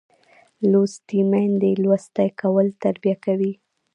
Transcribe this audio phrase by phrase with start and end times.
[0.71, 3.53] لوستې میندې لوستی کول تربیه کوي